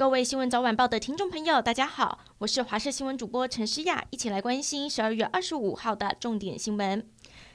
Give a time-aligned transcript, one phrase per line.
[0.00, 7.06] 各位新闻早晚报的听众朋友，大家好，我是华视新闻主播陈诗雅，一起来关心十二月二十五号的重点新闻。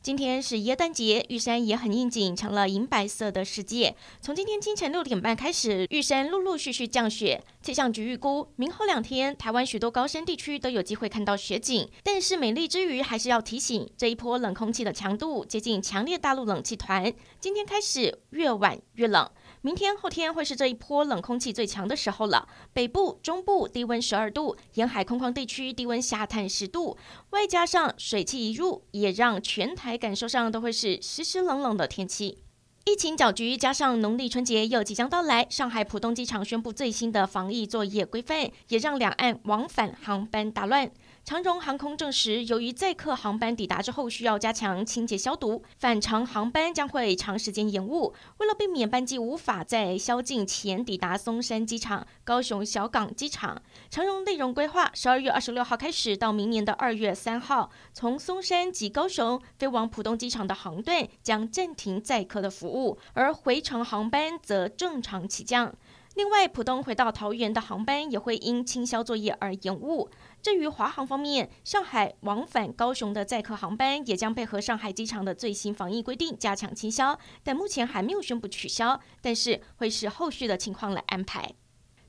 [0.00, 3.94] 今天是耶诞节，玉山也很应景，成了银白色的世界。
[4.22, 7.44] 从今天清晨六点半开始，玉山陆陆续续降雪。
[7.60, 11.86] 气象局预估，明后两天台湾许多高山地区都有机会看到雪景。
[12.02, 17.12] 但是美丽之余，还是要提醒，这一波冷空气的强度接近强烈大陆冷气团。
[17.38, 19.30] 今天开始越晚越冷。
[19.62, 22.48] 明天、后天会是这一波冷空气最强的时候了。
[22.72, 26.96] 北部、中部低温十二度，沿海空旷地区低温下探十度，
[27.30, 32.38] 外加上水汽一入，也让全台感受上都会是湿湿冷冷的天气。
[32.86, 40.90] 疫情搅局，加上农历春节又即将到来，上海浦东机场宣布最新的防疫作业规范，也让两岸往返航班大乱。
[41.22, 48.12] 长荣航空证实，由于载客航班抵达之后需要加强清洁消毒，返程航班将会长时间延误。
[48.38, 65.74] 为了避免班机无法在宵禁前抵达松山机场、高雄小港机场，长荣内容规划，十二月二十六号开始到明年的二月三号，从松山及高雄飞往浦东机场的航段将暂停载客的服务，而回程航班则正常起降。
[66.20, 70.10] 另外，浦东回到桃园的航班也会因清消作业而延误。
[70.42, 81.54] 至于华航方面，上海往返高雄的载客航班也将配合上海机场的最新防疫规定加强清消，但目前还没有宣布取消，但是会视后续的情况来安排。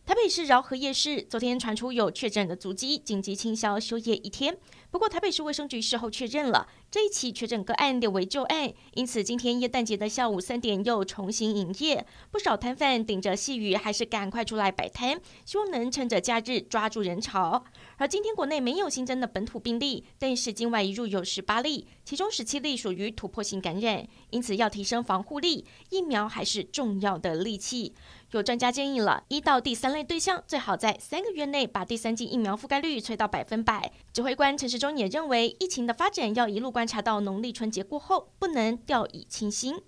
[0.03, 4.57] 台北市饶河夜市昨天传出有确诊的足迹，紧急清消休业一天。
[4.89, 12.05] 不过台北市卫生局事后确认了这一起确诊个案列为旧案，因此今天耶诞节的下午三点又重新营业。
[12.31, 17.63] 不少摊贩顶着细雨还是赶快出来摆摊，希望能趁着假日抓住人潮。
[17.95, 27.93] 而今天国内没有新增的本土病例，但是境外移入有十八例，其中十七例属于突破性感染，因此要提升防护力，疫苗还是重要的利器。
[28.31, 33.91] 有专家建议了，一到第三类对象最好在三个月内把第三剂疫苗覆盖率催到百分百。
[34.13, 39.79] 指挥官陈时中也认为，疫情的发展要一路观察到农历春节过后，不能掉以轻心。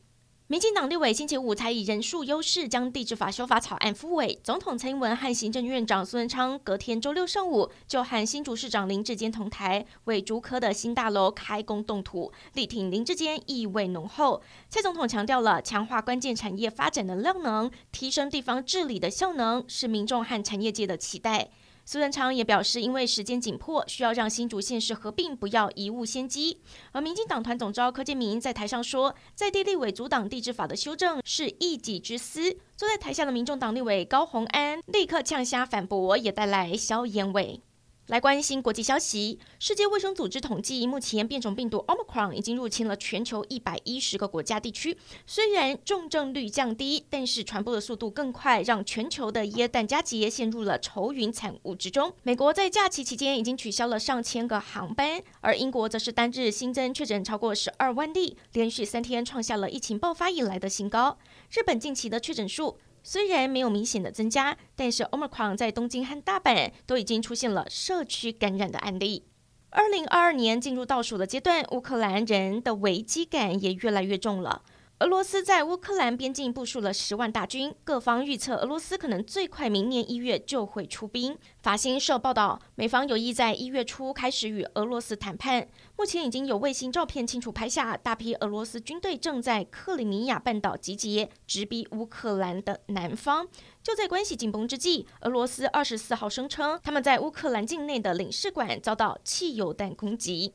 [0.46, 14.44] 民进党立委星期五才以人数优势将地质法修法草案复委，总统蔡英文和行政院长苏贞昌隔天周六上午就和新竹市长林志坚同台为竹科的新大楼开工动土，力挺林志坚意味浓厚。
[14.70, 21.50] 蔡总统强调了强化关键产业发展的量能，提升地方治理的效能，是民众和产业界的期待。
[21.86, 26.62] 苏贞昌也表示，因为时间紧迫，需要让新竹县市合并，不要贻误先机。
[26.94, 32.54] 而民进党团总召柯建明在台上说，在地立委阻挡地质法的修正是一己之私。
[32.78, 37.62] 坐在台下的民众党立委高宏安立刻呛瞎反驳，也带来硝烟味。
[38.08, 44.98] 来关心国际消息，世界卫生组织统计，目前变种病毒 Omicron 已经入侵了全球一百一十个国家地区。
[45.26, 52.12] 虽然重症率降低，但是传播的速度更快，让全球的耶诞佳节陷入了愁云惨雾之中。
[52.24, 61.18] 美国在假期期间已经取消了上千个航班，而英国则是单日新增确诊超过十二万例，连续三天创下了疫情爆发以来的新高。
[61.50, 62.78] 日本近期的确诊数。
[63.04, 69.26] 虽然没有明显的增加，但是 Omicron 在东京和大阪都已经出现了社区感染的案例。
[69.70, 74.62] 二零二二年进入倒数的阶段，乌克兰人的危机感也越来越重了。
[75.00, 81.38] 俄罗斯在乌克兰边境部署了十万大军，各方预测俄罗斯可能最快明年一月就会出兵。
[81.62, 85.68] 法新社报道，美方有意在一月初开始与俄罗斯谈判。
[85.98, 93.48] 目前已经有卫星照片清楚拍下大批俄罗斯军队正在克里米亚半岛集结，直逼乌克兰的南方。
[93.82, 100.54] 就在关系紧绷之际，俄罗斯二十四号声称，他们在乌克兰境内的领事馆遭到汽油弹攻击。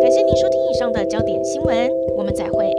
[0.00, 2.72] 感谢您收听以上的焦点新闻，我们再会。